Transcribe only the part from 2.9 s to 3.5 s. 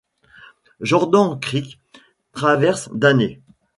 Danner.